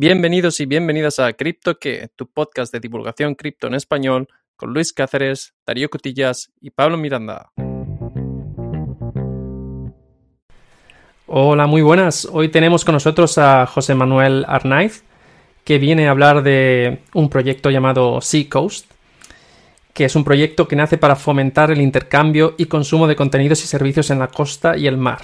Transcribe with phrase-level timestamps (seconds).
[0.00, 5.54] Bienvenidos y bienvenidas a CryptoQué, tu podcast de divulgación cripto en español, con Luis Cáceres,
[5.66, 7.50] Darío Cotillas y Pablo Miranda.
[11.26, 12.28] Hola, muy buenas.
[12.30, 15.02] Hoy tenemos con nosotros a José Manuel Arnaiz,
[15.64, 18.88] que viene a hablar de un proyecto llamado Seacoast,
[19.94, 23.66] que es un proyecto que nace para fomentar el intercambio y consumo de contenidos y
[23.66, 25.22] servicios en la costa y el mar.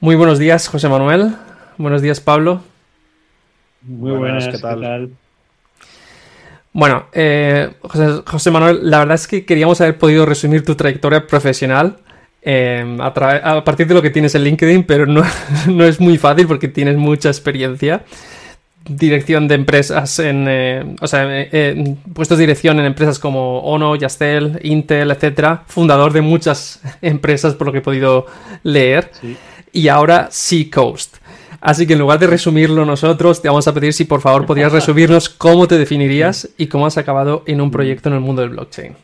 [0.00, 1.34] Muy buenos días, José Manuel.
[1.78, 2.71] Buenos días, Pablo.
[3.84, 5.10] Muy buenas, ¿qué tal?
[6.72, 7.70] Bueno, eh,
[8.24, 11.98] José, Manuel, la verdad es que queríamos haber podido resumir tu trayectoria profesional
[12.40, 15.22] eh, a, partir de lo que tienes en LinkedIn, pero no,
[15.68, 18.04] no es muy fácil porque tienes mucha experiencia.
[18.88, 23.94] Dirección de empresas en, eh, o sea, eh, puestos de dirección en empresas como Ono,
[23.94, 28.26] Yastel, Intel, etcétera, fundador de muchas empresas por lo que he podido
[28.62, 29.10] leer,
[29.72, 31.21] y ahora Seacoast.
[31.62, 34.72] Así que en lugar de resumirlo nosotros, te vamos a pedir si por favor podrías
[34.72, 38.50] resumirnos cómo te definirías y cómo has acabado en un proyecto en el mundo del
[38.50, 38.94] blockchain.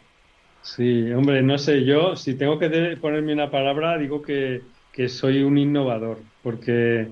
[0.62, 5.45] Sí, hombre, no sé, yo si tengo que ponerme una palabra, digo que, que soy
[5.45, 7.06] un innovador, porque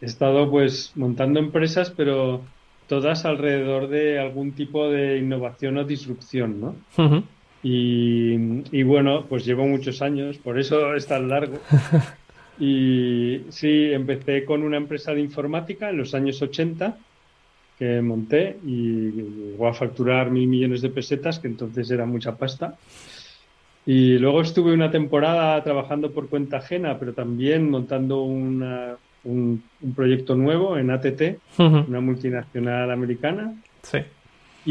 [0.00, 2.40] he estado pues montando empresas, pero
[2.86, 7.24] todas alrededor de algún tipo de innovación o disrupción, ¿no?
[7.62, 11.58] y, bueno, pues llevo muchos años, por eso es tan largo.
[12.60, 16.96] Y sí, empecé con una empresa de informática en los años 80
[17.78, 22.76] que monté y llegó a facturar mil millones de pesetas, que entonces era mucha pasta.
[23.86, 29.62] Y luego estuve una temporada trabajando por cuenta ajena, pero también montando una, un,
[29.96, 33.54] proyecto nuevo en ATT, una multinacional americana.
[33.82, 34.00] Sí.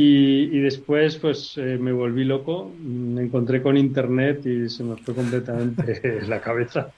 [0.01, 5.13] Y, después, pues eh, me volví loco, me encontré con internet y se me fue
[5.13, 6.91] completamente la cabeza.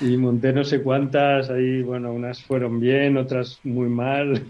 [0.00, 4.40] Y monté no sé cuántas, ahí, bueno, unas fueron bien, otras muy mal,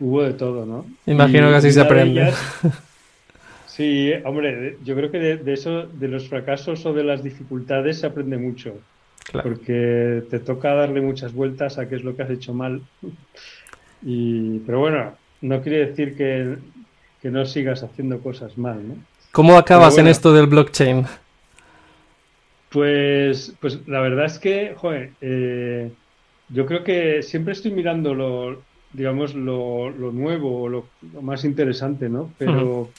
[0.00, 0.86] hubo de todo, ¿no?
[1.04, 2.32] Imagino que así se aprende.
[3.66, 7.98] sí, hombre, yo creo que de, de, eso, de los fracasos o de las dificultades
[7.98, 8.74] se aprende mucho.
[9.42, 12.80] Porque te toca darle muchas vueltas a qué es lo que has hecho mal.
[14.02, 15.12] Y, pero bueno,
[15.42, 16.56] no quiere decir que,
[17.30, 18.94] no sigas haciendo cosas mal, ¿no?
[19.32, 21.06] ¿Cómo acabas en esto del blockchain?
[22.70, 25.90] Pues, pues la verdad es que, joder, eh,
[26.50, 28.62] yo creo que siempre estoy mirando lo,
[28.92, 32.30] digamos, lo, nuevo, lo, lo, más interesante, ¿no?
[32.38, 32.90] Pero,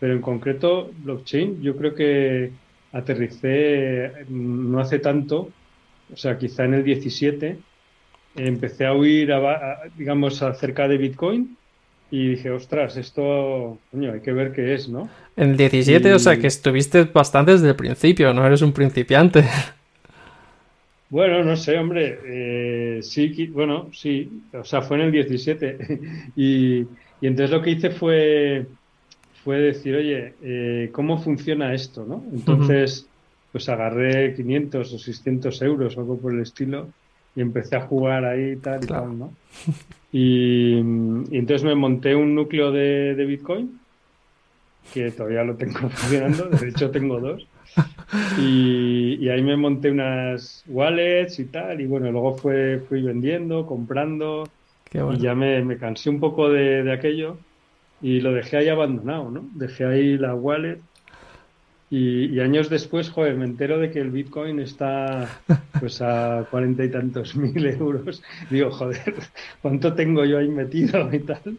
[0.00, 2.50] pero en concreto, blockchain, yo creo que
[2.92, 5.50] aterricé no hace tanto
[6.12, 7.58] o sea, quizá en el 17,
[8.36, 9.30] empecé a oír,
[9.96, 11.56] digamos, acerca de Bitcoin
[12.10, 15.08] y dije, ostras, esto, coño, hay que ver qué es, ¿no?
[15.36, 19.44] En el 17, o sea, que estuviste bastante desde el principio, no eres un principiante.
[21.10, 25.78] Bueno, no sé, hombre, eh, sí, bueno, sí, o sea, fue en el 17
[26.36, 26.86] y, y
[27.22, 28.66] entonces lo que hice fue,
[29.42, 32.22] fue decir, oye, eh, ¿cómo funciona esto, no?
[32.30, 33.08] Entonces
[33.52, 36.88] pues agarré 500 o 600 euros algo por el estilo
[37.38, 39.32] y empecé a jugar ahí tal y tal, ¿no?
[40.10, 43.78] Y, entonces me monté un núcleo de, Bitcoin
[44.92, 47.46] que todavía lo tengo funcionando, de hecho tengo dos.
[48.40, 54.48] Y, ahí me monté unas wallets y tal, y bueno, luego fue, fui vendiendo, comprando,
[54.92, 57.36] y ya me, cansé un poco de, de, aquello
[58.02, 59.48] y lo dejé ahí abandonado, ¿no?
[59.54, 60.80] Dejé ahí la wallet
[61.90, 65.40] y, años después, joder, me entero de que el Bitcoin está
[65.80, 68.22] pues a cuarenta y tantos mil euros.
[68.50, 69.14] Digo, joder,
[69.62, 71.56] ¿cuánto tengo yo ahí metido y tal?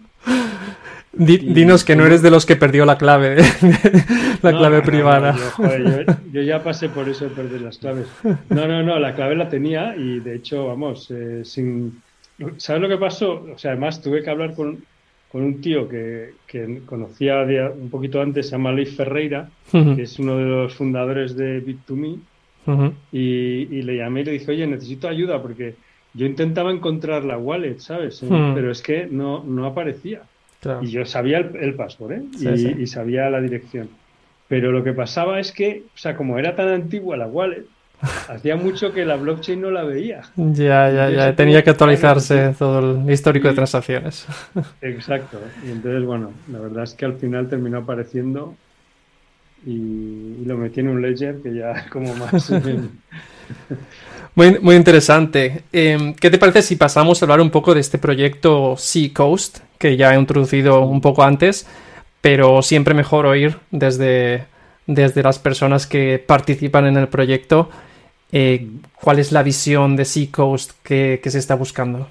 [1.11, 3.37] dinos que no eres de los que perdió la clave,
[4.43, 5.35] la clave privada.
[6.31, 8.07] yo, ya pasé por eso de perder las claves.
[8.49, 12.01] No, no, no, la clave la tenía y de hecho, vamos, eh, sin...
[12.57, 13.45] ¿Sabes lo que pasó?
[13.53, 14.83] O sea, además tuve que hablar con,
[15.31, 16.31] con un tío que,
[16.85, 21.63] conocía un poquito antes, se llama Luis Ferreira, que es uno de los fundadores de
[21.63, 22.19] Bit2Me,
[23.11, 25.75] y, le llamé y le dije, oye, necesito ayuda porque
[26.13, 28.23] yo intentaba encontrar la wallet, ¿sabes?
[28.27, 30.23] Pero es que no, no aparecía.
[30.81, 32.23] Y yo sabía el, password, ¿eh?
[32.77, 33.89] y, y sabía la dirección.
[34.47, 37.65] Pero lo que pasaba es que, o sea, como era tan antigua la wallet,
[38.29, 40.21] Hacía mucho que la blockchain no la veía.
[40.35, 41.35] Ya, ya, ya.
[41.35, 44.25] Tenía que actualizarse todo el histórico de transacciones.
[44.81, 45.39] Exacto.
[45.65, 48.55] Y entonces, bueno, la verdad es que al final terminó apareciendo
[49.65, 52.51] y, lo metí en un ledger que ya como más...
[54.35, 55.63] muy, muy interesante.
[55.73, 59.59] Em, ¿Qué te parece si pasamos a hablar un poco de este proyecto Sea Coast,
[59.77, 61.67] que ya he introducido un poco antes,
[62.21, 64.45] pero siempre mejor oír desde,
[64.87, 67.69] desde las personas que participan en el proyecto
[68.31, 68.67] eh,
[69.01, 72.07] ¿Cuál es la visión de Seacoast que, que se está buscando?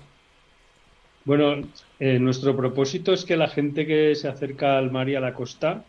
[1.25, 1.62] Bueno,
[2.00, 5.35] eh, nuestro propósito es que la gente que se acerca al mar y a la
[5.35, 5.85] costa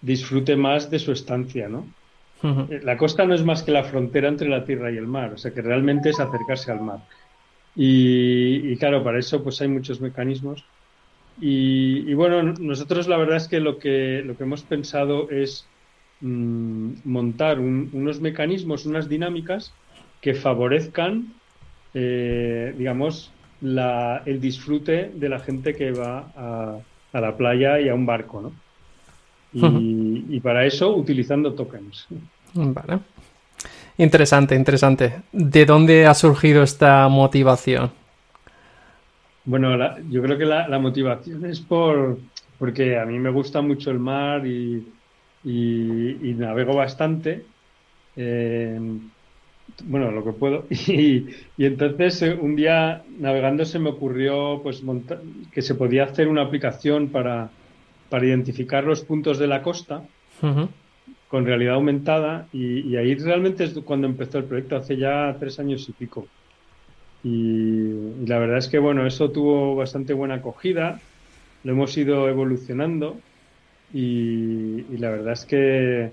[0.00, 1.86] disfrute más de su estancia, ¿no?
[2.70, 5.32] Eh, la costa no es más que la frontera entre la tierra y el mar,
[5.32, 7.00] o sea que realmente es acercarse al mar.
[7.74, 10.64] Y, claro, para eso pues hay muchos mecanismos.
[11.40, 15.66] Y, bueno, nosotros la verdad es que lo que, lo que hemos pensado es
[16.20, 19.72] mm, montar unos mecanismos, unas dinámicas
[20.20, 21.32] que favorezcan,
[21.94, 26.78] eh, digamos, el disfrute de la gente que va a,
[27.12, 28.52] a, la playa y a un barco, ¿no?
[29.52, 32.06] Y, para eso utilizando tokens.
[32.54, 33.00] Vale.
[33.96, 35.22] Interesante, interesante.
[35.32, 37.90] ¿De dónde ha surgido esta motivación?
[39.44, 39.76] Bueno,
[40.10, 42.18] yo creo que la, motivación es por
[42.58, 44.86] porque a mí me gusta mucho el mar y,
[45.44, 47.44] navego bastante.
[48.16, 48.78] Eh,
[49.84, 50.66] bueno, lo que puedo.
[50.70, 51.26] Y,
[51.58, 54.82] entonces eh, un día navegando se me ocurrió pues
[55.52, 57.50] que se podía hacer una aplicación para,
[58.08, 60.02] para identificar los puntos de la costa
[61.28, 65.88] con realidad aumentada y, ahí realmente es cuando empezó el proyecto, hace ya tres años
[65.88, 66.26] y pico.
[67.22, 71.00] Y, la verdad es que bueno, eso tuvo bastante buena acogida,
[71.64, 73.18] lo hemos ido evolucionando
[73.92, 76.12] y, la verdad es que,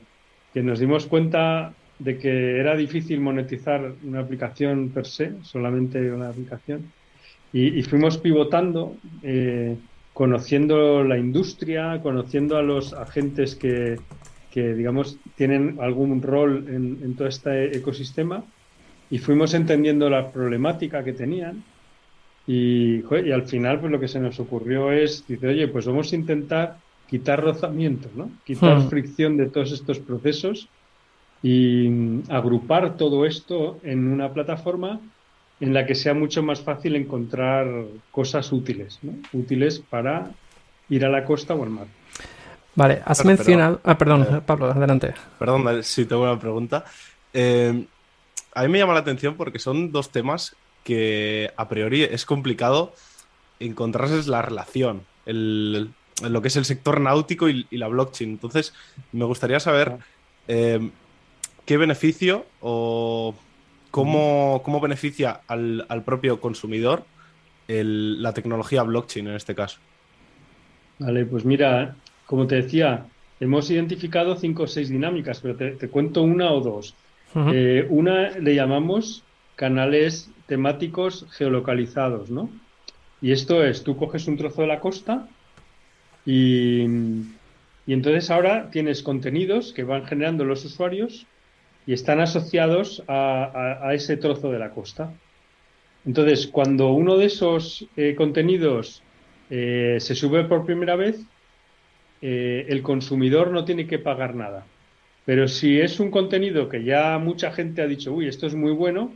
[0.54, 6.30] que nos dimos cuenta de que era difícil monetizar una aplicación per se, solamente una
[6.30, 6.92] aplicación,
[7.54, 9.78] y, fuimos pivotando, eh,
[10.14, 13.98] conociendo la industria, conociendo a los agentes que,
[14.54, 18.44] digamos, tienen algún rol en, todo este ecosistema,
[19.10, 21.64] y fuimos entendiendo la problemática que tenían.
[22.46, 26.12] Y, y, al final, pues lo que se nos ocurrió es, dice, oye, pues vamos
[26.12, 26.78] a intentar
[27.10, 28.32] quitar rozamiento, ¿no?
[28.46, 28.90] Quitar hmm.
[28.90, 30.68] fricción de todos estos procesos
[31.44, 35.00] y agrupar todo esto en una plataforma
[35.60, 37.68] en la que sea mucho más fácil encontrar
[38.12, 39.14] cosas útiles, ¿no?
[39.34, 40.32] útiles para
[40.90, 41.88] ir a la costa o al mar.
[42.76, 43.80] Vale, has mencionado...
[43.84, 45.14] ah, perdón, eh, Pablo, adelante.
[45.40, 46.84] Perdón, si tengo una pregunta.
[47.32, 47.86] Eh,
[48.54, 52.94] a mí me llama la atención porque son dos temas que a priori es complicado
[53.60, 55.90] encontrarse la relación, el,
[56.22, 58.32] lo que es el sector náutico y, la blockchain.
[58.32, 58.74] Entonces,
[59.12, 59.98] me gustaría saber...
[60.48, 60.92] Eh,
[61.66, 63.36] ¿qué beneficio o
[63.92, 67.04] cómo, beneficia al, propio consumidor
[67.68, 69.80] la tecnología blockchain en este caso?
[71.00, 71.96] Vale, pues mira,
[72.26, 73.06] como te decía,
[73.40, 76.96] hemos identificado cinco o seis dinámicas, pero te, cuento una o dos.
[77.52, 79.24] Eh, una le llamamos
[79.58, 82.50] canales temáticos geolocalizados, ¿no?
[83.22, 85.28] Y esto es, tú coges un trozo de la costa
[86.26, 86.86] y,
[87.88, 91.28] entonces ahora tienes contenidos que van generando los usuarios
[91.86, 95.14] y están asociados a, ese trozo de la costa.
[96.06, 99.04] Entonces, cuando uno de esos eh, contenidos
[99.50, 101.22] eh, se sube por primera vez,
[102.22, 104.66] eh, el consumidor no tiene que pagar nada.
[105.26, 108.72] Pero si es un contenido que ya mucha gente ha dicho, uy, esto es muy
[108.72, 109.12] bueno,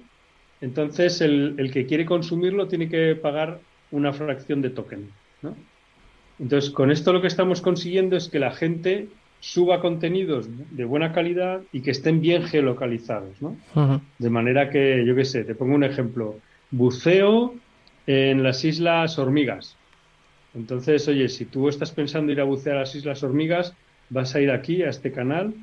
[0.61, 3.59] entonces el, que quiere consumirlo tiene que pagar
[3.91, 5.09] una fracción de token.
[6.39, 9.07] Entonces, con esto lo que estamos consiguiendo es que la gente
[9.41, 13.57] suba contenidos de buena calidad y que estén bien geolocalizados, ¿no?
[14.17, 16.39] De manera que, yo qué sé, te pongo un ejemplo,
[16.71, 17.55] buceo
[18.07, 19.75] en las Islas Hormigas.
[20.55, 23.73] Entonces, oye, si tú estás pensando ir a bucear a las Islas Hormigas,
[24.09, 25.53] vas a ir aquí a este canal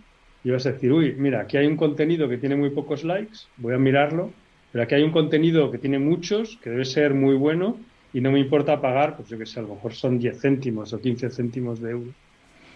[0.44, 3.38] y vas a decir, uy, mira, aquí hay un contenido que tiene muy pocos likes,
[3.56, 4.30] voy a mirarlo,
[4.72, 7.78] pero aquí hay un contenido que tiene muchos, que debe ser muy bueno
[8.12, 10.92] y no me importa pagar, pues yo qué sé, a lo mejor son 10 céntimos
[10.92, 12.10] o 15 céntimos de euro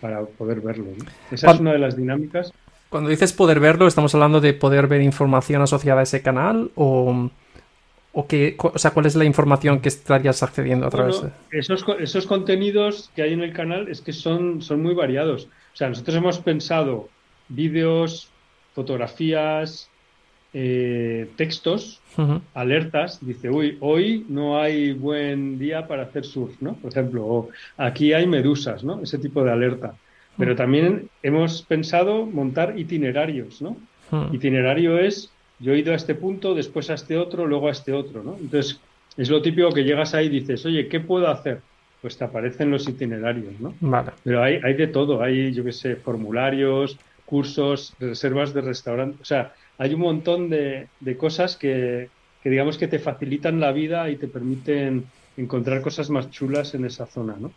[0.00, 0.86] para poder verlo.
[1.30, 2.52] Esa es una de las dinámicas.
[2.88, 7.30] Cuando dices poder verlo, ¿estamos hablando de poder ver información asociada a ese canal o,
[8.12, 11.30] o, qué, o sea, cuál es la información que estarías accediendo a través de...?
[11.52, 15.48] Esos, esos contenidos que hay en el canal es que son, son muy variados.
[15.72, 17.08] O sea, nosotros hemos pensado
[17.48, 18.30] vídeos,
[18.74, 19.89] fotografías,
[20.52, 22.00] eh, textos,
[22.54, 26.74] alertas, dice, uy, hoy no hay buen día para hacer surf, ¿no?
[26.74, 29.00] Por ejemplo, o aquí hay medusas, ¿no?
[29.02, 29.94] Ese tipo de alerta.
[30.36, 33.76] Pero también hemos pensado montar itinerarios, ¿no?
[34.32, 35.30] Itinerario es,
[35.60, 38.36] yo he ido a este punto, después a este otro, luego a este otro, ¿no?
[38.40, 38.80] Entonces,
[39.16, 41.60] es lo típico que llegas ahí y dices, oye, ¿qué puedo hacer?
[42.00, 43.74] Pues te aparecen los itinerarios, ¿no?
[43.80, 44.10] Vale.
[44.24, 49.24] Pero hay, hay de todo, hay, yo qué sé, formularios, cursos, reservas de restaurante, o
[49.24, 52.10] sea, hay un montón de, cosas que,
[52.44, 55.06] digamos que te facilitan la vida y te permiten
[55.38, 57.50] encontrar cosas más chulas en esa zona, ¿no?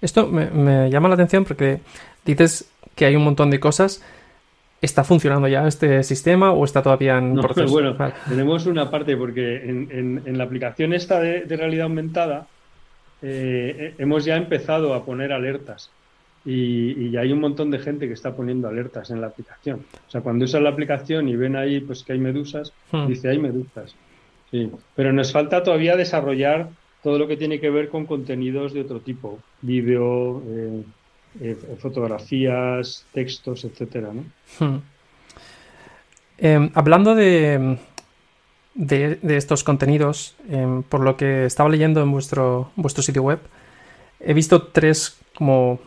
[0.00, 1.80] Esto me, llama la atención porque
[2.24, 4.02] dices que hay un montón de cosas.
[4.80, 7.70] ¿Está funcionando ya este sistema o está todavía en no, proceso?
[7.70, 12.46] Bueno, tenemos una parte porque en, la aplicación esta de, realidad aumentada
[13.20, 15.90] eh, hemos ya empezado a poner alertas
[16.44, 19.84] y, y, hay un montón de gente que está poniendo alertas en la aplicación.
[20.08, 23.06] O sea, cuando usan la aplicación y ven ahí pues que hay medusas, Hmm.
[23.06, 23.94] dice hay medusas.
[24.50, 24.70] Sí.
[24.96, 26.68] Pero nos falta todavía desarrollar
[27.02, 30.82] todo lo que tiene que ver con contenidos de otro tipo, vídeo, eh,
[31.40, 34.24] eh, fotografías, textos, etcétera, ¿no?
[34.58, 34.82] Hmm.
[36.38, 37.78] Eh, hablando de,
[38.74, 43.38] de, de, estos contenidos, eh, por lo que estaba leyendo en vuestro, vuestro sitio web,
[44.20, 45.80] he visto tres como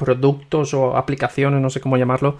[0.00, 2.36] productos o aplicaciones, no sé cómo llamarlo,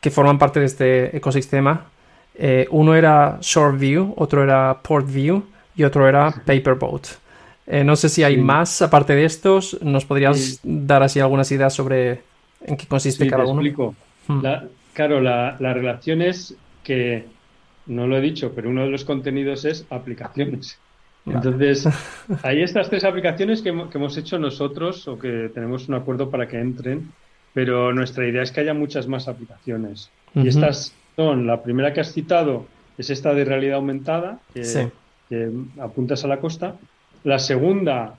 [0.00, 1.86] que forman parte de este ecosistema.
[2.34, 5.42] Eh, uno era ShortView, otro era PortView
[5.76, 7.06] y otro era Paperboat.
[7.66, 8.40] Eh, no sé si hay sí.
[8.40, 9.80] más aparte de estos.
[9.82, 10.58] ¿Nos podrías sí.
[10.62, 12.22] dar así algunas ideas sobre
[12.64, 13.60] en qué consiste sí, cada te uno?
[13.60, 13.94] Explico.
[14.26, 14.42] Hmm.
[14.42, 17.26] La, claro, la, la, relación es que,
[17.86, 20.78] no lo he dicho, pero uno de los contenidos es aplicaciones.
[21.26, 21.88] Entonces,
[22.42, 26.48] hay estas tres aplicaciones que, que, hemos hecho nosotros o que tenemos un acuerdo para
[26.48, 27.12] que entren,
[27.54, 30.10] pero nuestra idea es que haya muchas más aplicaciones.
[30.34, 30.44] Uh -huh.
[30.44, 32.66] Y estas son, la primera que has citado
[32.98, 34.80] es esta de realidad aumentada, que, sí.
[35.28, 35.50] que
[35.80, 36.76] apuntas a la costa.
[37.24, 38.14] La segunda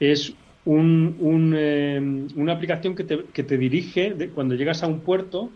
[0.00, 0.32] es
[0.64, 2.00] un, un, eh,
[2.36, 5.50] una aplicación que te, que te dirige de, cuando llegas a un puerto.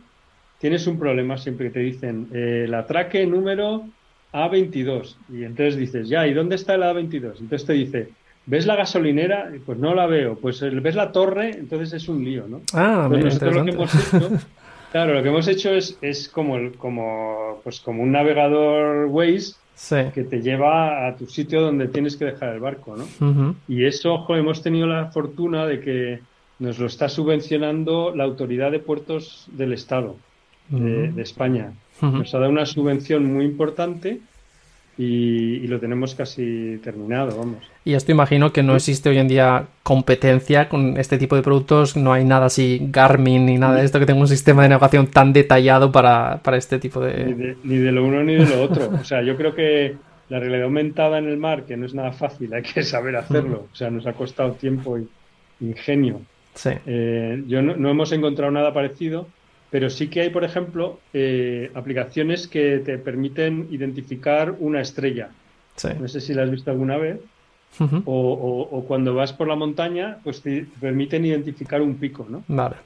[0.58, 3.84] Tienes un problema siempre que te dicen eh, el atraque número
[4.32, 5.16] A22.
[5.30, 7.40] Y entonces dices, ya, ¿y dónde está el A22?
[7.40, 8.08] Entonces te dice,
[8.46, 9.50] ¿ves la gasolinera?
[9.64, 10.36] Pues no la veo.
[10.36, 11.50] Pues ¿ves la torre?
[11.50, 12.60] Entonces es un lío, ¿no?
[12.72, 14.30] Ah, mira, nosotros lo que hemos hecho,
[14.92, 19.54] claro, lo que hemos hecho es, es como, el, como, pues como un navegador Waze
[19.74, 19.96] sí.
[20.14, 23.04] que te lleva a tu sitio donde tienes que dejar el barco, ¿no?
[23.04, 23.54] Uh -huh.
[23.68, 26.20] Y eso, ojo, hemos tenido la fortuna de que
[26.58, 30.16] nos lo está subvencionando la autoridad de puertos del Estado
[30.70, 30.82] uh -huh.
[30.82, 31.72] de, de, España.
[32.00, 32.18] Uh -huh.
[32.18, 34.20] Nos ha dado una subvención muy importante
[34.98, 35.04] y,
[35.64, 37.58] y, lo tenemos casi terminado, vamos.
[37.84, 41.96] Y esto imagino que no existe hoy en día competencia con este tipo de productos,
[41.96, 45.06] no hay nada así Garmin ni nada de esto que tenga un sistema de navegación
[45.06, 47.24] tan detallado para, para este tipo de...
[47.24, 47.56] Ni, de...
[47.64, 48.90] ni de lo uno ni de lo otro.
[49.00, 49.96] O sea, yo creo que
[50.32, 53.66] la realidad aumentada en el mar, que no es nada fácil, hay que saber hacerlo.
[53.70, 55.06] O sea, nos ha costado tiempo y
[55.60, 56.22] ingenio.
[56.54, 56.70] Sí.
[56.86, 59.26] Eh, yo no, no, hemos encontrado nada parecido,
[59.72, 65.30] pero sí que hay, por ejemplo, eh, aplicaciones que te permiten identificar una estrella.
[65.76, 65.88] Sí.
[65.98, 67.18] No sé si la has visto alguna vez.
[67.80, 68.02] Uh -huh.
[68.04, 72.26] o, o, o, cuando vas por la montaña, pues te, te permiten identificar un pico,
[72.28, 72.44] ¿no?
[72.48, 72.76] Vale.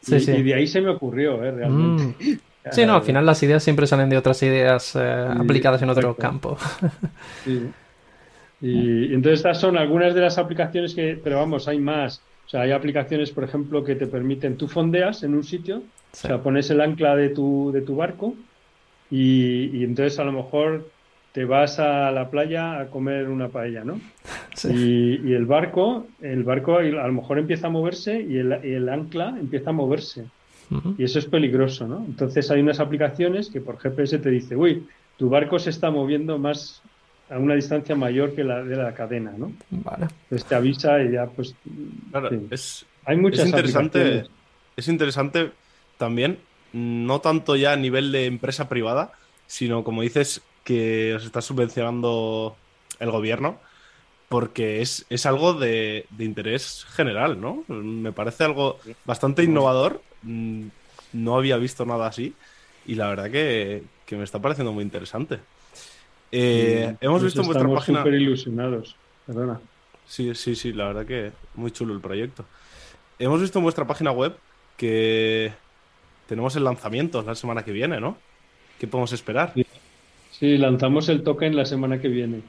[0.00, 0.32] Sí, y, sí.
[0.32, 1.50] y, de ahí se me ocurrió, ¿eh?
[1.52, 2.24] Realmente.
[2.24, 2.38] Mm.
[2.72, 5.90] Sí, no, al final las ideas siempre salen de otras ideas eh, Sí, aplicadas en
[5.90, 6.58] otro campo.
[7.44, 7.70] Sí.
[8.62, 8.68] Y,
[9.10, 12.22] y entonces estas son algunas de las aplicaciones que, pero vamos, hay más.
[12.46, 16.26] O sea, hay aplicaciones, por ejemplo, que te permiten, tú fondeas en un sitio, Sí.
[16.26, 18.34] o sea, pones el ancla de tu, de tu barco
[19.10, 20.88] y, y entonces a lo mejor
[21.32, 24.00] te vas a la playa a comer una paella, ¿no?
[24.54, 24.68] Sí.
[25.24, 28.72] Y, y el barco, el barco a lo mejor empieza a moverse y el, y
[28.72, 30.24] el ancla empieza a moverse.
[30.98, 32.04] Y eso es peligroso, ¿no?
[32.06, 34.86] Entonces hay unas aplicaciones que por GPS te dice, uy,
[35.16, 36.80] tu barco se está moviendo más
[37.30, 39.52] a una distancia mayor que la de la cadena, ¿no?
[39.70, 40.06] Vale.
[40.24, 41.54] Entonces te avisa y ya, pues,
[42.10, 42.46] Claro, sí.
[42.50, 44.30] es, hay muchas es interesante, aplicaciones.
[44.76, 45.50] es interesante
[46.00, 46.40] también,
[46.72, 49.12] no tanto ya a nivel de empresa privada,
[49.46, 52.56] sino como dices, que os está subvencionando
[52.98, 53.60] el gobierno,
[54.28, 57.64] porque es, es algo de, de interés general, ¿no?
[57.68, 60.68] Me parece algo bastante innovador, mm,
[61.12, 62.34] no había visto nada así,
[62.86, 65.40] y la verdad que, que me está pareciendo muy interesante.
[66.32, 67.98] Eh, Sí, hemos visto en vuestra página...
[68.00, 68.96] súper ilusionados.
[69.26, 69.60] Perdona.
[70.06, 72.44] Sí, sí, sí, la verdad que muy chulo el proyecto.
[73.18, 74.36] Hemos visto en vuestra página web
[74.76, 75.52] que
[76.30, 78.16] tenemos el lanzamiento la semana que viene, ¿no?
[78.78, 79.50] ¿Qué podemos esperar?
[79.54, 79.66] Sí.
[80.30, 82.40] Sí, lanzamos el token la semana que viene.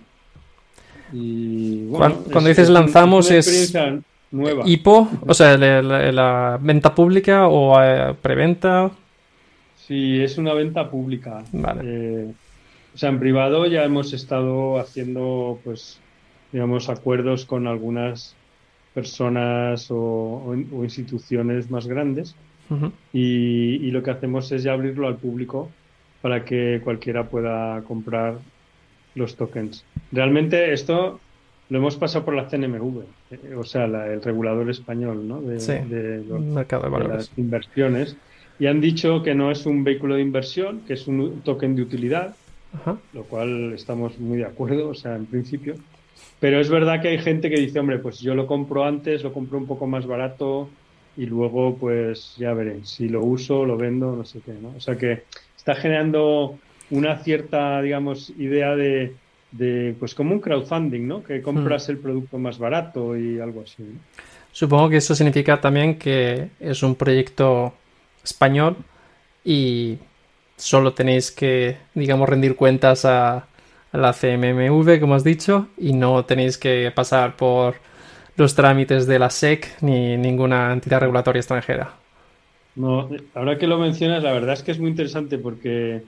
[1.12, 4.00] Y, bueno, Cuando- cuando dices lanzamos es- experiencia
[4.32, 4.64] nueva.
[4.68, 5.10] ¿IPO?
[5.28, 8.92] O sea, la, la- la venta pública o eh, preventa.
[9.88, 11.44] Sí, es una venta pública.
[11.52, 11.82] Vale.
[11.84, 12.32] Eh,
[12.94, 16.00] o sea, en privado ya hemos estado haciendo, pues,
[16.52, 18.36] digamos, acuerdos con algunas
[18.94, 22.36] personas o, o in- o instituciones más grandes
[22.72, 22.92] Ujú.
[23.14, 25.70] y, y lo que hacemos es ya abrirlo al público
[26.22, 28.36] para que cualquiera pueda comprar
[29.16, 29.84] los tokens.
[30.12, 31.20] Realmente esto
[31.70, 35.42] lo hemos pasado por la CNMV, eh, o sea, la- el regulador español, ¿no?
[35.42, 35.74] De, Sí.
[35.90, 37.16] de los- Mercado de de valores.
[37.30, 38.16] las inversiones
[38.60, 41.82] y han dicho que no es un vehículo de inversión, que es un token de
[41.82, 42.36] utilidad,
[42.74, 42.98] Ajá.
[43.14, 45.76] lo cual estamos muy de acuerdo, o sea, en principio.
[46.40, 49.34] Pero es verdad que hay gente que dice, hombre, pues yo lo compro antes, lo
[49.34, 50.70] compro un poco más barato
[51.18, 54.74] y luego pues ya veré si lo uso, lo vendo, no sé qué, ¿no?
[54.76, 55.24] O sea que
[55.58, 56.58] está generando
[56.90, 59.14] una cierta, digamos, idea de,
[59.52, 61.24] de, pues como un crowdfunding, ¿no?
[61.24, 63.84] Que compras el producto más barato y algo así.
[64.52, 67.74] Supongo que eso significa también que es un proyecto
[68.24, 68.76] español
[69.44, 69.98] y
[70.58, 73.48] solo tenéis que, digamos, rendir cuentas a,
[73.94, 77.76] la CMMV, como has dicho, y no tenéis que pasar por
[78.42, 81.94] los trámites de la SEC ni ninguna entidad regulatoria extranjera.
[82.76, 86.02] No, ahora que lo mencionas, la verdad es que es muy interesante porque,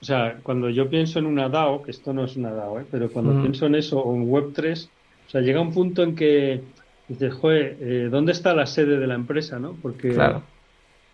[0.00, 2.84] o sea, cuando yo pienso en una DAO, que esto no es una DAO, ¿eh?
[2.88, 4.86] pero cuando pienso en eso o en Web3,
[5.26, 6.60] o sea, llega un punto en que
[7.08, 9.76] dices, joder, eh, ¿dónde está la sede de la empresa, no?
[9.82, 10.16] Porque,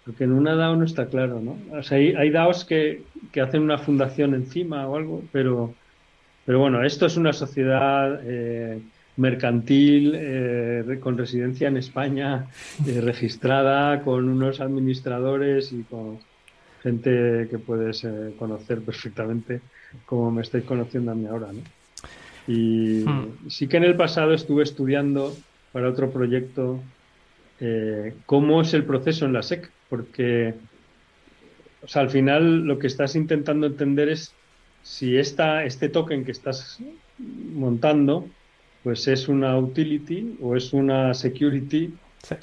[0.04, 1.56] porque en una DAO no está claro, ¿no?
[1.78, 5.72] O sea, hay, hay DAOs que, que hacen una fundación encima o algo, pero,
[6.44, 8.82] pero bueno, esto es una sociedad eh,
[9.16, 12.46] mercantil eh, con residencia en España,
[12.86, 16.18] eh, registrada, con unos administradores y con
[16.82, 18.04] gente que puedes
[18.38, 19.60] conocer perfectamente,
[20.04, 21.52] como me estáis conociendo a mí ahora.
[21.52, 21.60] ¿no?
[22.48, 23.48] Y hmm.
[23.48, 25.36] sí que en el pasado estuve estudiando
[25.72, 26.80] para otro proyecto
[28.26, 30.54] cómo es el proceso en la SEC, porque
[31.82, 34.32] o sea, al final lo que estás intentando entender es
[34.82, 36.78] si esta, este token que estás
[37.18, 38.28] montando,
[38.82, 41.92] pues es una utility o es una security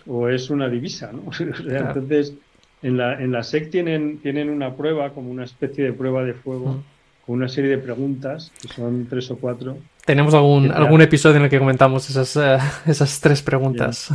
[0.08, 1.32] o es una divisa, ¿no?
[1.40, 2.34] Entonces,
[2.82, 6.34] en la, en la SEC tienen, tienen una prueba, como una especie de prueba de
[6.34, 6.84] fuego, mm.
[7.26, 9.78] con una serie de preguntas, que son tres o cuatro.
[10.06, 12.58] Tenemos algún, algún episodio en el que comentamos esas, eh,
[12.90, 14.10] esas tres preguntas.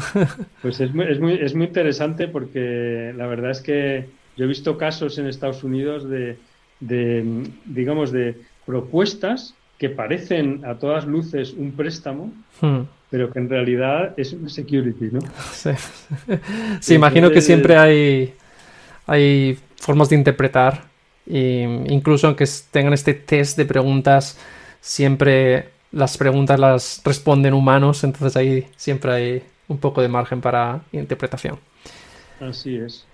[0.62, 4.48] Pues es muy, es, muy, es muy interesante porque la verdad es que yo he
[4.48, 6.36] visto casos en Estados Unidos de
[6.80, 12.80] de, digamos, de propuestas que parecen a todas luces un préstamo, hmm.
[13.10, 15.20] pero que en realidad es una security, ¿no?
[16.80, 18.34] Sí, imagino que siempre hay,
[19.06, 20.84] hay formas de interpretar,
[21.26, 24.38] e incluso aunque tengan este test de preguntas,
[24.80, 30.82] siempre las preguntas las responden humanos, entonces ahí siempre hay un poco de margen para
[30.92, 31.58] interpretación.
[32.40, 33.06] Así es.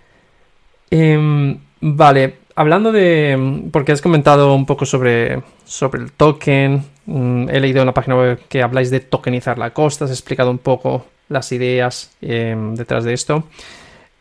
[0.90, 3.68] Em, vale, hablando de.
[3.72, 6.84] Porque has comentado un poco sobre, sobre el token.
[7.06, 10.04] Mm, he leído en la página web que habláis de tokenizar la costa.
[10.04, 13.44] Has explicado un poco las ideas em, detrás de esto.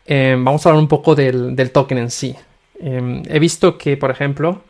[0.06, 2.34] Em, vamos a hablar un poco del, token en sí.
[2.80, 4.62] Em, he visto que, por ejemplo,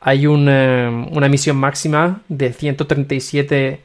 [0.00, 3.80] hay una, una emisión máxima de 137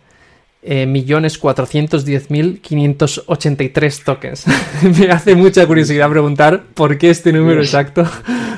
[0.66, 4.46] eh, millones cuatrocientos diez mil quinientos ochenta y tres tokens.
[4.98, 8.06] Me hace mucha curiosidad preguntar por qué este número exacto.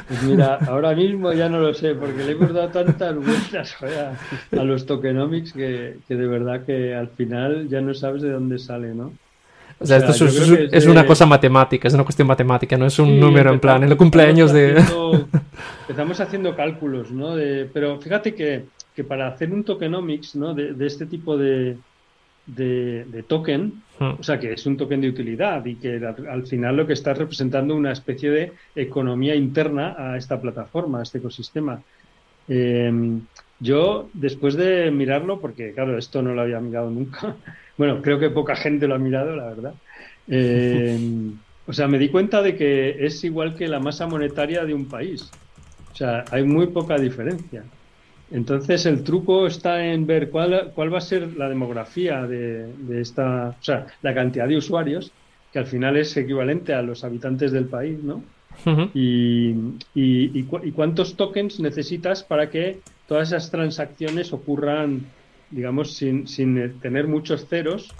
[0.08, 3.76] Pues mira, ahora mismo ya no lo sé, porque le hemos dado tantas vueltas
[4.52, 8.94] a, los tokenomics que, de verdad que al final ya no sabes de dónde sale,
[8.94, 9.12] ¿no?
[9.80, 10.26] O sea, esto
[10.72, 13.90] es, una cosa matemática, es una cuestión matemática, no es un número en plan, en
[13.90, 14.78] el cumpleaños de...
[15.82, 17.36] empezamos haciendo cálculos, ¿no?
[17.74, 18.66] pero fíjate que,
[18.96, 20.54] que, para hacer un tokenomics, ¿no?
[20.54, 21.76] de este tipo de,
[22.46, 24.20] de, token, hmm.
[24.20, 27.14] o sea, que es un token de utilidad y que al, final lo que está
[27.14, 31.82] representando una especie de economía interna a esta plataforma, a este ecosistema.
[32.48, 33.22] Em,
[33.60, 37.36] yo, después de mirarlo, porque claro, esto no lo había mirado nunca,
[37.78, 39.74] bueno, creo que poca gente lo ha mirado, la verdad.
[40.28, 41.34] Em,
[41.68, 44.86] o sea, me di cuenta de que es igual que la masa monetaria de un
[44.86, 45.32] país.
[45.92, 47.64] O sea, hay muy poca diferencia.
[48.32, 53.50] Entonces el truco está en ver cuál, cuál va a ser la demografía de, esta,
[53.50, 55.12] o sea, la cantidad de usuarios,
[55.52, 58.24] que al final es equivalente a los habitantes del país, ¿no?
[58.94, 59.54] y,
[59.94, 65.02] y, cuántos tokens necesitas para que todas esas transacciones ocurran,
[65.52, 67.94] digamos, sin, sin tener muchos ceros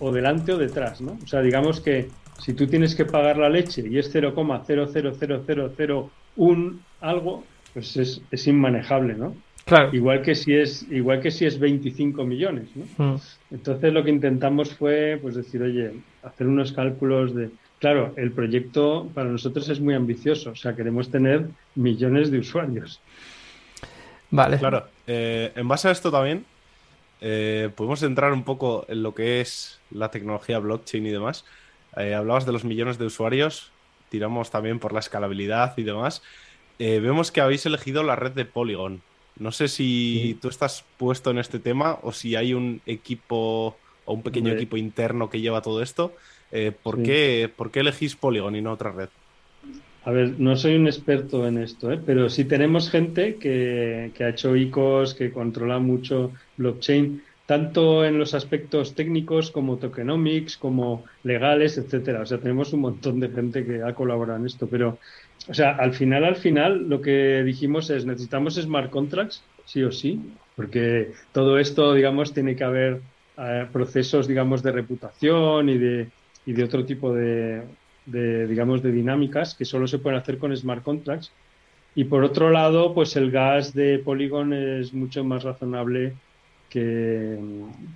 [0.00, 1.16] o delante o detrás, ¿no?
[1.22, 2.08] O sea, digamos que
[2.40, 9.14] si tú tienes que pagar la leche y es 0,00001 algo, pues es, es inmanejable,
[9.14, 9.34] ¿no?
[9.92, 13.14] Igual que si es, igual que si es 25 millones, ¿no?
[13.14, 13.20] Mm.
[13.50, 17.50] Entonces lo que intentamos fue pues decir, oye, hacer unos cálculos de
[17.84, 22.98] claro, el proyecto para nosotros es muy ambicioso, o sea, queremos tener millones de usuarios.
[24.30, 24.56] Vale.
[24.56, 26.46] Claro, eh, en base a esto también
[27.20, 31.44] eh, podemos entrar un poco en lo que es la tecnología blockchain y demás.
[31.98, 33.70] Eh, hablabas de los millones de usuarios,
[34.08, 36.22] tiramos también por la escalabilidad y demás.
[36.78, 39.02] vemos que habéis elegido la red de Polygon.
[39.38, 44.14] No sé si tú estás puesto en este tema o si hay un equipo o
[44.14, 46.12] un pequeño equipo interno que lleva todo esto.
[46.52, 49.08] Eh, ¿por, qué, ¿Por qué elegís Polygon y no otra red?
[50.04, 51.98] A ver, no soy un experto en esto, ¿eh?
[52.04, 58.34] pero sí tenemos gente que, ha hecho ICOs, que controla mucho blockchain, tanto en los
[58.34, 62.20] aspectos técnicos como tokenomics, como legales, etcétera.
[62.20, 64.98] O sea, tenemos un montón de gente que ha colaborado en esto, pero
[65.48, 69.92] o sea, al final, al final, lo que dijimos es necesitamos smart contracts, sí o
[69.92, 70.20] sí,
[70.56, 73.00] porque todo esto, digamos, tiene que haber
[73.36, 76.08] eh, procesos, digamos, de reputación y de,
[76.46, 77.62] y de otro tipo de,
[78.06, 81.32] digamos, de dinámicas que solo se pueden hacer con smart contracts.
[81.94, 86.14] Y por otro lado, pues el gas de Polygon es mucho más razonable
[86.68, 87.38] que,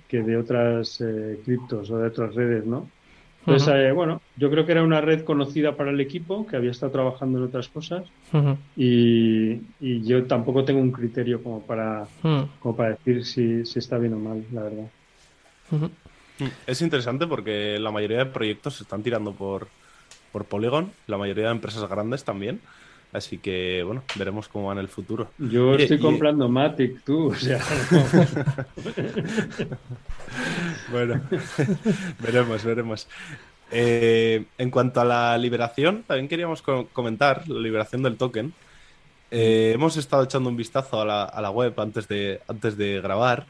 [0.07, 2.89] que de otras eh, criptos o de otras redes, ¿no?
[3.41, 6.71] Entonces, eh, bueno, yo creo que era una red conocida para el equipo, que había
[6.71, 8.03] estado trabajando en otras cosas,
[8.75, 12.05] y, y, yo tampoco tengo un criterio como para,
[12.59, 14.85] como para decir si, si, está bien o mal, la verdad.
[16.67, 19.67] Es interesante porque la mayoría de proyectos se están tirando por,
[20.31, 22.61] por Polygon, la mayoría de empresas grandes también.
[23.11, 25.31] Así que, bueno, veremos cómo va en el futuro.
[25.39, 27.59] Yo estoy comprando Matic, tú, o sea.
[30.91, 31.21] bueno,
[32.19, 33.07] veremos, veremos.
[33.71, 38.53] Eh, en cuanto a la liberación, también queríamos comentar la liberación del token.
[39.31, 42.99] Eh, hemos estado echando un vistazo a la, a la, web antes de, antes de
[42.99, 43.45] grabar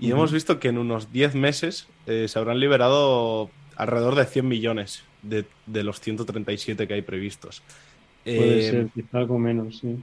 [0.00, 4.48] y hemos visto que en unos 10 meses eh, se habrán liberado alrededor de 100
[4.48, 7.62] millones de, de los 137 que hay previstos.
[8.26, 9.96] Puede ser, eh, quizá algo menos, sí.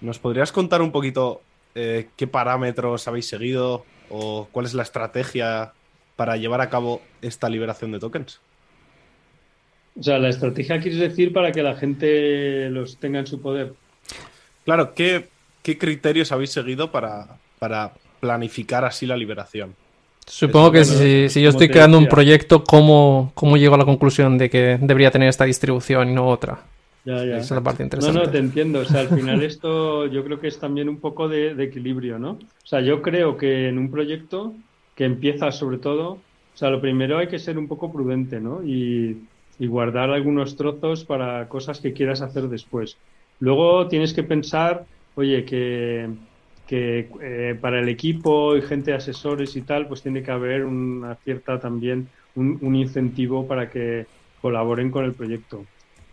[0.00, 1.42] ¿Nos podrías contar un poquito
[1.74, 5.72] eh, qué parámetros habéis seguido o cuál es la estrategia
[6.16, 8.40] para llevar a cabo esta liberación de tokens?
[9.98, 13.74] O sea, la estrategia quieres decir para que la gente los tenga en su poder.
[14.64, 15.28] Claro, ¿qué,
[15.62, 19.74] qué criterios habéis seguido para, para planificar así la liberación?
[20.26, 24.38] Supongo que si, si, yo estoy creando un proyecto, ¿cómo, ¿cómo llego a la conclusión
[24.38, 26.64] de que debería tener esta distribución y no otra?
[27.08, 28.18] Ya, es la parte interesante.
[28.18, 28.80] No, no, te entiendo.
[28.80, 32.18] O sea, al final esto yo creo que es también un poco de, de, equilibrio,
[32.18, 32.32] ¿no?
[32.32, 34.54] O sea, yo creo que en un proyecto
[34.94, 38.62] que empieza sobre todo, o sea, lo primero hay que ser un poco prudente, ¿no?
[38.62, 39.22] Y,
[39.58, 42.98] y guardar algunos trozos para cosas que quieras hacer después.
[43.40, 46.10] Luego tienes que pensar, oye, que,
[46.66, 50.66] que eh, para el equipo y gente de asesores y tal, pues tiene que haber
[50.66, 54.06] una cierta también, un, un incentivo para que
[54.42, 55.64] colaboren con el proyecto.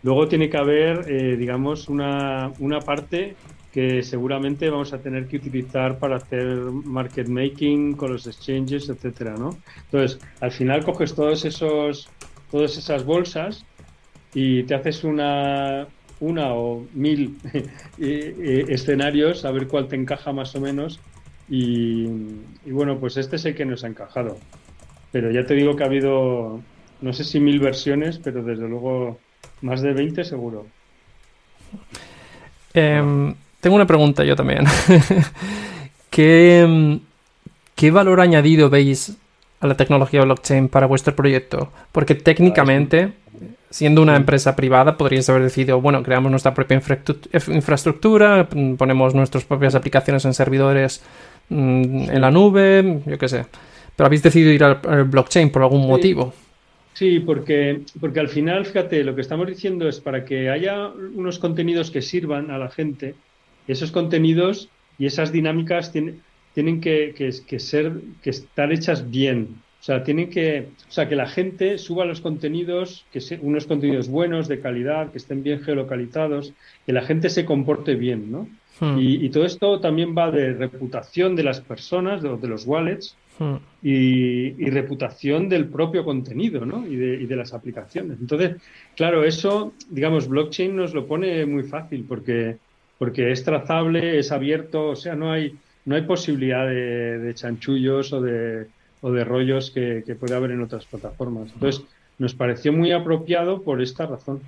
[0.02, 3.34] Luego tiene que haber, eh, digamos, una, una, parte
[3.72, 9.34] que seguramente vamos a tener que utilizar para hacer market making con los exchanges, etcétera,
[9.36, 9.58] ¿no?
[9.84, 12.08] Entonces, al final coges todos esos,
[12.50, 13.64] todas esas bolsas
[14.32, 15.88] y te haces una,
[16.20, 17.36] una o mil
[17.98, 21.00] escenarios a ver cuál te encaja más o menos
[21.48, 22.06] y,
[22.64, 24.38] y, bueno, pues este es el que nos ha encajado.
[25.12, 26.60] Pero ya te digo que ha habido,
[27.00, 29.18] no sé si mil versiones, pero desde luego
[29.60, 30.66] más de 20 seguro.
[32.74, 34.64] Eh, tengo una pregunta yo también.
[36.10, 37.00] ¿Qué,
[37.74, 39.16] ¿Qué, valor añadido veis
[39.60, 41.72] a la tecnología blockchain para vuestro proyecto?
[41.90, 43.12] Porque técnicamente,
[43.70, 46.80] siendo una empresa privada, podríais haber decidido, bueno, creamos nuestra propia
[47.48, 51.02] infraestructura, ponemos nuestras propias aplicaciones en servidores
[51.48, 53.46] mm, en la nube, yo qué sé.
[53.96, 56.34] Pero habéis decidido ir al, blockchain por algún motivo.
[56.96, 61.38] Sí, porque, porque al final, fíjate, lo que estamos diciendo es para que haya unos
[61.38, 63.14] contenidos que sirvan a la gente,
[63.68, 66.22] esos contenidos y esas dinámicas tienen,
[66.54, 67.12] tienen que,
[67.46, 69.56] que, ser, que estar hechas bien.
[69.78, 73.66] O sea, tienen que, o sea, que la gente suba los contenidos, que se, unos
[73.66, 76.54] contenidos buenos, de calidad, que estén bien geolocalizados,
[76.86, 78.48] que la gente se comporte bien, ¿no?
[78.80, 78.98] Hmm.
[78.98, 83.16] Y, y, todo esto también va de reputación de las personas, de, de los wallets,
[83.38, 83.56] Hmm.
[83.82, 86.86] Y, y, reputación del propio contenido ¿no?
[86.86, 88.18] y, de, y, de, las aplicaciones.
[88.18, 88.56] Entonces,
[88.96, 92.56] claro, eso, digamos, blockchain nos lo pone muy fácil porque,
[92.98, 98.10] porque es trazable, es abierto, o sea, no hay, no hay posibilidad de, de chanchullos
[98.14, 98.68] o de,
[99.02, 101.50] o de rollos que, que, puede haber en otras plataformas.
[101.52, 101.84] Entonces,
[102.18, 104.40] nos pareció muy apropiado por esta razón.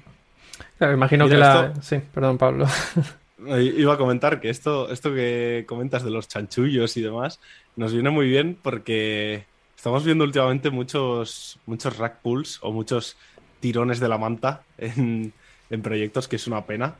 [0.78, 1.82] Claro, imagino Mira, que la...
[1.82, 2.66] Sí, perdón, Pablo.
[3.56, 7.40] Iba a comentar que esto, esto que comentas de los chanchullos y demás
[7.76, 9.44] nos viene muy bien porque
[9.76, 13.16] estamos viendo últimamente muchos, muchos rack pulls o muchos
[13.60, 15.32] tirones de la manta en,
[15.70, 16.96] en proyectos que es una pena.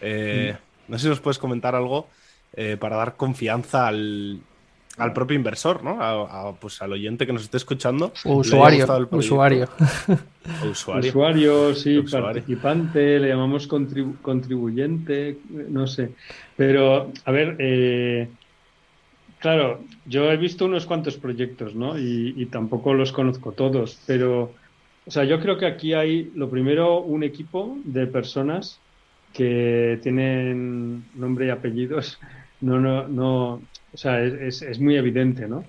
[0.00, 0.92] Eh, mm.
[0.92, 2.08] No sé si nos puedes comentar algo
[2.54, 4.40] eh, para dar confianza al,
[4.98, 6.02] al propio inversor, ¿no?
[6.02, 8.12] A, a, pues al oyente que nos esté escuchando.
[8.24, 8.84] Usuario.
[9.10, 9.68] Usuario.
[10.70, 11.08] usuario.
[11.10, 12.26] Usuario, sí, usuario.
[12.26, 16.12] participante, le llamamos contribu contribuyente, no sé.
[16.56, 18.28] Pero, a ver, eh,
[19.38, 21.98] claro, yo he visto unos cuantos proyectos, ¿no?
[21.98, 24.52] Y, y, tampoco los conozco todos, pero,
[25.06, 28.80] o sea, yo creo que aquí hay, lo primero, un equipo de personas
[29.32, 32.18] que tienen nombre y apellidos.
[32.60, 33.62] No, no, no,
[33.98, 35.64] o sea, es, es muy evidente, ¿no?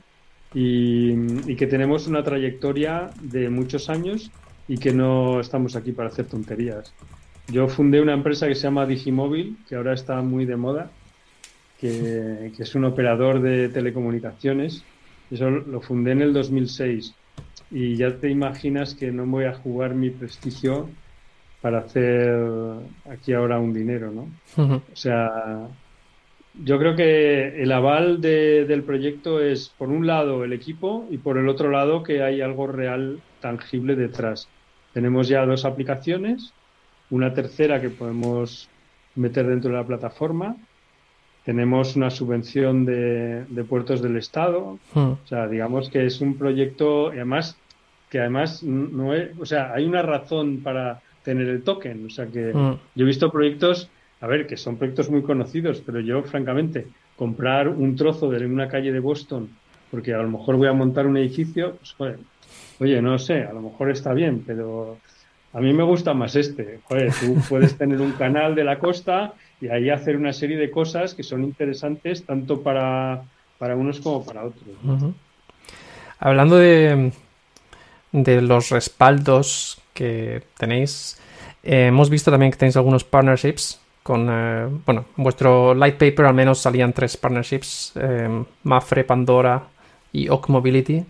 [0.54, 1.14] Y,
[1.52, 4.30] y, que tenemos una trayectoria de muchos años
[4.68, 6.94] y que no estamos aquí para hacer tonterías.
[7.52, 10.92] Yo fundé una empresa que se llama Digimóvil, que ahora está muy de moda,
[11.80, 14.84] que, es un operador de telecomunicaciones.
[15.32, 17.16] Eso lo fundé en el 2006
[17.72, 20.88] y ya te imaginas que no voy a jugar mi prestigio
[21.62, 22.32] para hacer
[23.10, 24.28] aquí ahora un dinero, ¿no?
[24.56, 25.68] O sea,
[26.54, 31.38] yo creo que el aval del proyecto es, por un lado, el equipo y por
[31.38, 34.48] el otro lado, que hay algo real, tangible detrás.
[34.94, 36.54] Tenemos ya dos aplicaciones,
[37.10, 38.68] una tercera que podemos
[39.16, 40.56] meter dentro de la plataforma.
[41.46, 44.80] Tenemos una subvención de, puertos del Estado.
[44.94, 47.58] O sea, digamos que es un proyecto, además,
[48.10, 52.06] que además no es, o sea, hay una razón para tener el token.
[52.06, 53.90] O sea que yo he visto proyectos
[54.22, 58.68] a ver, que son proyectos muy conocidos, pero yo, francamente, comprar un trozo de una
[58.68, 59.50] calle de Boston,
[59.92, 62.20] porque a lo mejor voy a montar un edificio, pues, joder,
[62.80, 64.98] oye, no sé, a lo mejor está bien, pero
[65.54, 66.80] a mí me gusta más este.
[66.84, 70.72] Joder, tú puedes tener un canal de la costa y ahí hacer una serie de
[70.72, 73.24] cosas que son interesantes tanto para,
[73.58, 74.64] para unos como para otros.
[76.20, 77.12] Hablando de,
[78.12, 81.20] de los respaldos que tenéis,
[81.64, 86.26] eh, hemos visto también que tenéis algunos partnerships con, eh, bueno, en vuestro light paper
[86.26, 89.64] al menos salían tres partnerships, eh, Mafre, Pandora
[90.12, 91.04] y Oak Mobility.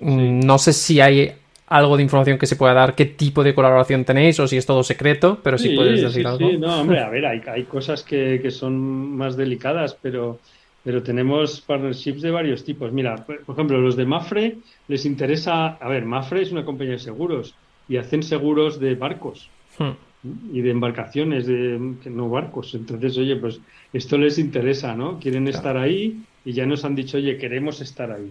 [0.00, 1.32] Mm, no sé si hay
[1.66, 4.66] algo de información que se pueda dar, qué tipo de colaboración tenéis o si es
[4.66, 6.50] todo secreto, pero si puedes decir algo.
[6.50, 10.40] Sí, no, hombre, a ver, hay, hay cosas que, que, son más delicadas, pero,
[10.82, 12.90] pero tenemos partnerships de varios tipos.
[12.92, 14.56] Mira, por ejemplo, los de Mafre
[14.88, 17.54] les interesa, a ver, Mafre es una compañía de seguros
[17.88, 19.48] y hacen seguros de barcos.
[19.78, 22.74] Hmm y de embarcaciones, de no barcos.
[22.74, 23.60] Entonces, oye, pues
[23.92, 25.18] esto les interesa, ¿no?
[25.18, 28.30] Quieren estar ahí y ya nos han dicho, oye, queremos estar ahí.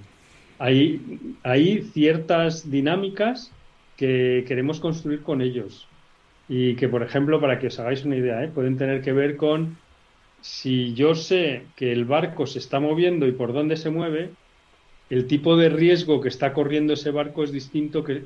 [0.59, 1.01] Hay,
[1.43, 3.51] hay ciertas dinámicas
[3.97, 5.87] que queremos construir con ellos
[6.47, 8.49] y que, por ejemplo, para que os hagáis una idea, ¿eh?
[8.49, 9.77] pueden tener que ver con
[10.41, 14.31] si yo sé que el barco se está moviendo y por dónde se mueve,
[15.09, 18.23] el tipo de riesgo que está corriendo ese barco es distinto, que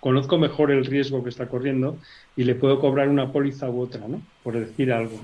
[0.00, 1.98] conozco mejor el riesgo que está corriendo
[2.36, 4.20] y le puedo cobrar una póliza u otra, ¿no?
[4.42, 5.18] Por decir algo.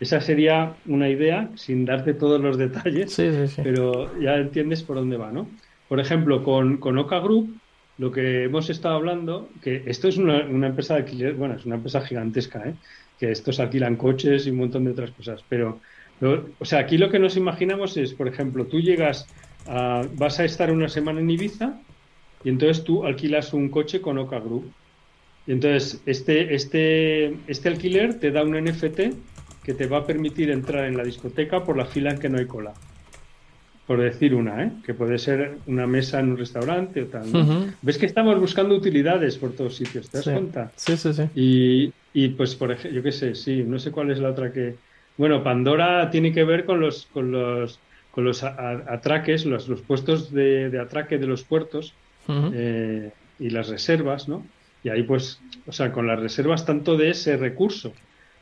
[0.00, 3.16] Esa sería una idea, sin darte todos los detalles,
[3.62, 5.48] pero ya entiendes por dónde va, ¿no?
[5.88, 7.54] Por ejemplo, con, con Oca Group,
[7.98, 11.76] lo que hemos estado hablando, que esto es una, empresa de alquiler, bueno, es una
[11.76, 12.74] empresa gigantesca, ¿eh?
[13.20, 15.78] que estos alquilan coches y un montón de otras cosas, pero,
[16.58, 19.28] o sea, aquí lo que nos imaginamos es, por ejemplo, tú llegas
[19.66, 21.78] Ah, vas a estar una semana en Ibiza
[22.44, 24.70] y entonces tú alquilas un coche con Oca Group.
[25.46, 29.00] Y entonces este, este, este alquiler te da un NFT
[29.64, 32.38] que te va a permitir entrar en la discoteca por la fila en que no
[32.38, 32.72] hay cola.
[33.86, 34.72] Por decir una, ¿eh?
[34.86, 37.74] que puede ser una mesa en un restaurante o tal.
[37.82, 40.72] Ves que estamos buscando utilidades por todos sitios, ¿te das cuenta?
[40.76, 41.22] Sí, sí, sí.
[41.34, 44.52] Y, y pues, por ejemplo, yo qué sé, sí, no sé cuál es la otra
[44.52, 44.76] que.
[45.18, 47.78] Bueno, Pandora tiene que ver con los, con los
[48.12, 51.94] con los atraques, los, los puestos de, atraque de los puertos
[52.28, 54.46] eh, y las reservas, ¿no?
[54.84, 57.92] Y ahí pues, o sea, con las reservas tanto de ese recurso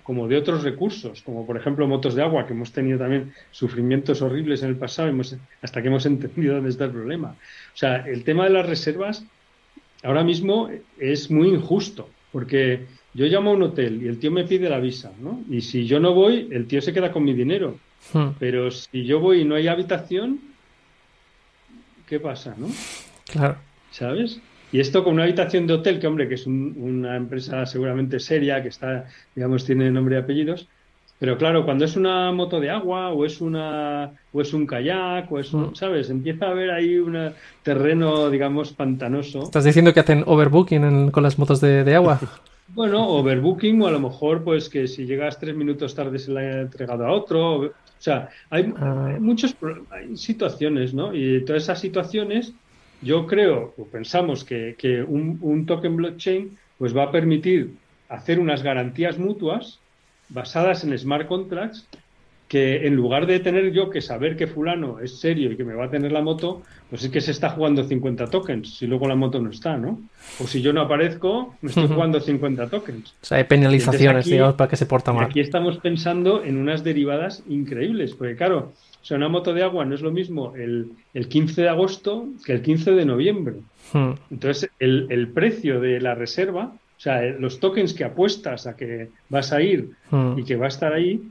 [0.03, 4.23] como de otros recursos, como por ejemplo motos de agua, que hemos tenido también sufrimientos
[4.23, 7.37] horribles en el pasado, hemos, hasta que hemos entendido dónde está el problema.
[7.73, 9.25] O sea, el tema de las reservas
[10.03, 14.45] ahora mismo es muy injusto, porque yo llamo a un hotel y el tío me
[14.45, 15.45] pide la visa, ¿no?
[15.49, 17.79] Y si yo no voy, el tío se queda con mi dinero.
[18.13, 18.31] Hmm.
[18.39, 20.41] Pero si yo voy y no hay habitación,
[22.07, 22.69] ¿qué pasa, no?
[23.31, 23.57] Claro.
[23.91, 24.41] ¿Sabes?
[24.73, 28.63] Y esto con una habitación de hotel, que hombre, que es una empresa seguramente seria,
[28.63, 30.69] que está, digamos, tiene nombre y apellidos,
[31.21, 35.31] pero claro, cuando es una moto de agua o es una o es un kayak
[35.31, 35.75] o es un, hmm.
[35.75, 36.09] ¿sabes?
[36.09, 37.33] Empieza a haber ahí un
[37.63, 39.43] terreno, digamos, pantanoso.
[39.43, 42.19] ¿Estás diciendo que hacen overbooking con las motos de, agua?
[42.69, 46.41] bueno, overbooking o a lo mejor pues que si llegas tres minutos tarde se la
[46.41, 47.75] ha entregado a otro.
[48.01, 49.19] O sea, hay, ah.
[49.21, 49.55] muchas
[50.15, 51.15] situaciones, ¿no?
[51.15, 52.55] Y todas esas situaciones,
[53.03, 57.75] yo creo o pensamos que, un, un, token blockchain pues va a permitir
[58.09, 59.81] hacer unas garantías mutuas
[60.31, 61.87] basadas en smart contracts
[62.51, 65.73] que en lugar de tener yo que saber que fulano es serio y que me
[65.73, 69.07] va a tener la moto, pues es que se está jugando 50 tokens, si luego
[69.07, 70.01] la moto no está, ¿no?
[70.41, 73.15] O si yo no aparezco, me estoy jugando 50 tokens.
[73.23, 75.27] O sea, hay penalizaciones, digamos, para que se porta mal.
[75.27, 79.85] Aquí estamos pensando en unas derivadas increíbles, porque claro, o sea, una moto de agua
[79.85, 83.55] no es lo mismo el, el 15 de agosto que el 15 de noviembre.
[83.93, 84.15] Hmm.
[84.29, 89.11] Entonces, el, el precio de la reserva, o sea, los tokens que apuestas a que
[89.29, 90.37] vas a ir hmm.
[90.37, 91.23] y que va a estar ahí,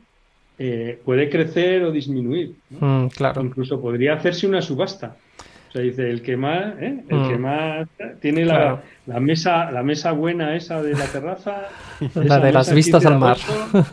[0.62, 2.54] eh, puede crecer o disminuir.
[2.70, 3.42] Mm, claro.
[3.42, 5.16] Incluso podría hacerse una subasta.
[5.70, 7.04] O sea, dice, el que más, ¿eh?
[7.08, 7.42] el que mm.
[7.42, 7.88] más
[8.20, 11.70] tiene la, la, mesa, la mesa buena esa de la terraza.
[12.16, 13.38] la de las vistas al mar.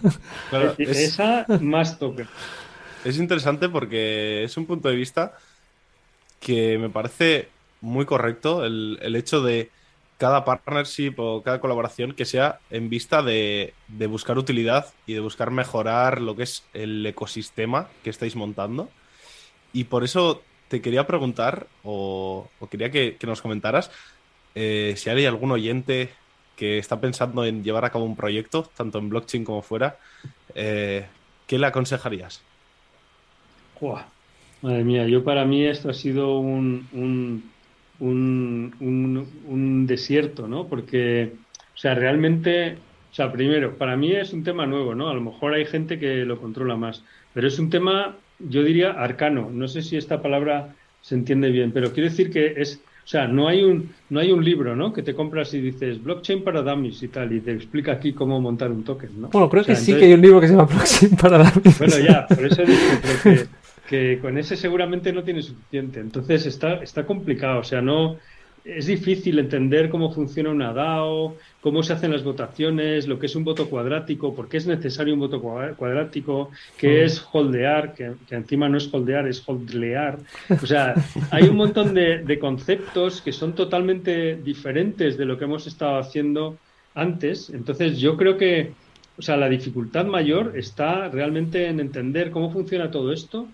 [0.78, 2.24] Esa más toque.
[3.04, 5.34] es interesante porque es un punto de vista
[6.40, 7.48] que me parece
[7.80, 9.70] muy correcto el, hecho de
[10.18, 13.74] cada partnership o cada colaboración que sea en vista de,
[14.08, 18.88] buscar utilidad y de buscar mejorar lo que es el ecosistema que estáis montando.
[19.72, 23.90] Y por eso te quería preguntar, o, quería que, nos comentaras,
[24.54, 26.10] eh, si hay algún oyente
[26.56, 29.98] que está pensando en llevar a cabo un proyecto, tanto en blockchain como fuera,
[30.54, 31.06] eh,
[31.46, 32.42] ¿qué le aconsejarías?
[34.62, 37.50] Madre mía, yo para mí esto ha sido un, un,
[38.00, 40.66] un, un, desierto, ¿no?
[40.66, 41.32] Porque,
[41.74, 42.76] o sea, realmente,
[43.10, 45.08] o sea, primero, para mí es un tema nuevo, ¿no?
[45.08, 48.90] A lo mejor hay gente que lo controla más, pero es un tema, yo diría,
[48.90, 49.50] arcano.
[49.50, 53.28] No sé si esta palabra se entiende bien, pero quiero decir que es, o sea,
[53.28, 54.92] no hay un, no hay un libro, ¿no?
[54.92, 58.40] Que te compras y dices blockchain para dummies y tal, y te explica aquí cómo
[58.40, 59.28] montar un token, ¿no?
[59.28, 61.78] Bueno, creo que sí que hay un libro que se llama blockchain para dummies.
[61.78, 62.80] Bueno, ya, por eso digo
[63.22, 63.46] que,
[63.88, 66.00] que con ese seguramente no tiene suficiente.
[66.00, 68.18] Entonces está, está complicado, o sea, no
[68.66, 73.36] es difícil entender cómo funciona una DAO, cómo se hacen las votaciones, lo que es
[73.36, 78.68] un voto cuadrático, por qué es necesario un voto cuadrático, qué es holdear, que, encima
[78.68, 80.18] no es holdear, es holdlear.
[80.50, 80.94] O sea,
[81.30, 85.98] hay un montón de, de, conceptos que son totalmente diferentes de lo que hemos estado
[85.98, 86.58] haciendo
[86.94, 87.50] antes.
[87.50, 88.72] Entonces, yo creo que,
[89.16, 93.46] o sea, la dificultad mayor está realmente en entender cómo funciona todo esto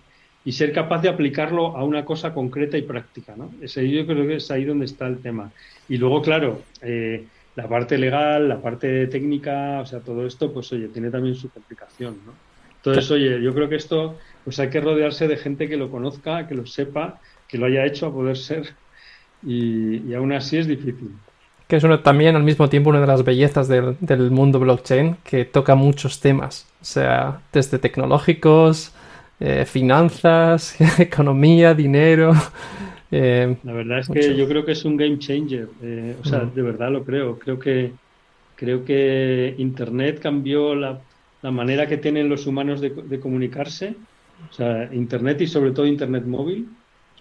[0.45, 3.51] y ser capaz de aplicarlo a una cosa concreta y práctica, ¿no?
[3.61, 5.51] Ese, yo creo que es ahí donde está el tema.
[5.87, 7.25] Y luego, claro, eh,
[7.55, 11.49] la parte legal, la parte técnica, o sea, todo esto, pues oye, tiene también su
[11.49, 12.33] complicación, ¿no?
[12.77, 16.47] Entonces, oye, yo creo que esto, pues hay que rodearse de gente que lo conozca,
[16.47, 18.73] que lo sepa, que lo haya hecho a poder ser,
[19.41, 21.11] y, y aún así es difícil.
[21.69, 25.15] Que es uno, también al mismo tiempo una de las bellezas del, del mundo blockchain,
[25.23, 28.93] que toca muchos temas, o sea, desde tecnológicos,
[29.39, 32.33] eh, finanzas, economía, dinero.
[33.15, 35.69] Eh, la verdad es que yo creo que es un game changer.
[35.83, 37.37] Eh, o sea, de verdad lo creo.
[37.37, 37.91] Creo que
[38.55, 40.99] creo que Internet cambió la,
[41.43, 43.95] manera que tienen los humanos de, comunicarse.
[44.49, 46.67] O sea, Internet y sobre todo Internet móvil.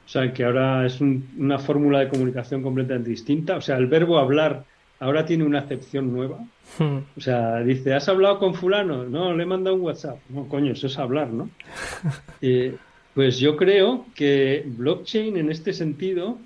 [0.07, 3.57] O sea, que ahora es una fórmula de comunicación completamente distinta.
[3.57, 4.64] O sea, el verbo hablar
[5.03, 6.38] ahora tiene una acepción nueva.
[6.79, 6.99] Hmm.
[7.17, 9.05] O sea, dice, ¿has hablado con fulano?
[9.05, 10.19] No, le he mandado un WhatsApp.
[10.29, 11.51] No, coño, eso es hablar, ¿no?
[12.41, 12.75] Eh,
[13.15, 16.38] pues yo creo que blockchain en este sentido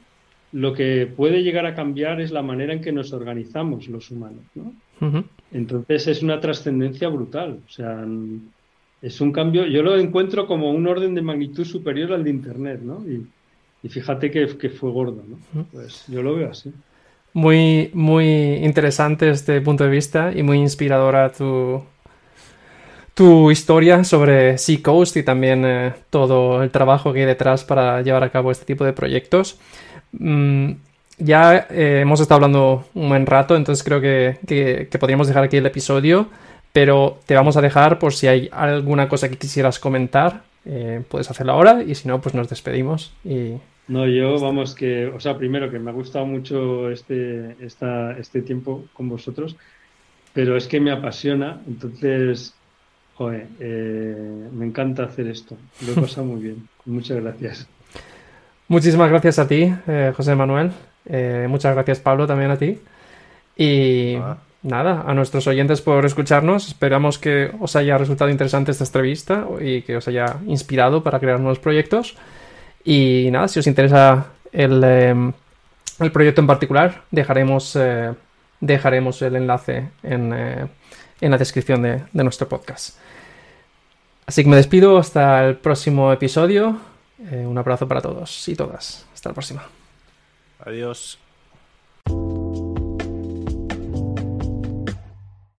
[0.52, 4.44] lo que puede llegar a cambiar es la manera en que nos organizamos los humanos,
[4.54, 4.74] ¿no?
[5.52, 7.60] Entonces es una trascendencia brutal.
[7.66, 8.04] O sea,
[9.00, 12.80] es un cambio, yo lo encuentro como un orden de magnitud superior al de Internet,
[12.82, 13.04] ¿no?
[13.08, 15.66] Y, fíjate que, que, fue gordo, ¿no?
[15.72, 16.72] Pues yo lo veo así
[17.36, 21.84] muy, muy interesante este punto de vista y muy inspiradora tu,
[23.12, 28.24] tu historia sobre Seacoast y también eh, todo el trabajo que hay detrás para llevar
[28.24, 29.58] a cabo este tipo de proyectos.
[30.12, 30.76] Mm,
[31.18, 35.66] ya eh, hemos estado hablando un buen rato, entonces creo que, podríamos dejar aquí el
[35.66, 36.28] episodio,
[36.72, 41.30] pero te vamos a dejar por si hay alguna cosa que quisieras comentar, eh, puedes
[41.30, 43.56] hacerlo ahora y si no, pues nos despedimos y
[43.88, 48.42] no, yo, vamos, que, o sea, primero que me ha gustado mucho este, esta, este
[48.42, 49.56] tiempo con vosotros,
[50.32, 52.54] pero es que me apasiona, entonces,
[53.14, 55.56] joder, eh, me encanta hacer esto.
[55.86, 56.68] Lo he pasado muy bien.
[56.84, 57.68] Muchas gracias.
[58.68, 60.72] Muchísimas gracias a ti, eh, José Manuel.
[61.08, 62.80] Eh, muchas gracias, Pablo, también a ti.
[63.56, 64.38] Y ah.
[64.64, 66.66] nada, a nuestros oyentes por escucharnos.
[66.66, 71.38] Esperamos que os haya resultado interesante esta entrevista y que os haya inspirado para crear
[71.38, 72.16] nuevos proyectos.
[72.86, 75.32] Y nada, si os interesa el, em,
[75.98, 78.14] el proyecto en particular, dejaremos, eh,
[78.60, 80.68] dejaremos el enlace en, eh,
[81.20, 82.96] en la descripción de, de, nuestro podcast.
[84.24, 86.78] Así que me despido hasta el próximo episodio.
[87.30, 89.04] Eh, un abrazo para todos y todas.
[89.12, 89.64] Hasta la próxima.
[90.60, 91.18] Adiós.